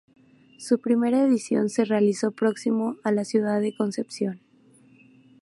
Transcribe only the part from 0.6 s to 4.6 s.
primera edición se realizó próximo a la ciudad de Concepción.